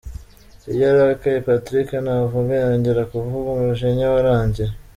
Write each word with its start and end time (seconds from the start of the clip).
Iyo 0.73 0.83
arakaye, 0.93 1.37
Patrick 1.47 1.89
ntavuga 2.05 2.51
yongera 2.61 3.01
kuvuga 3.11 3.47
umujinya 3.53 4.05
warangiye. 4.15 4.71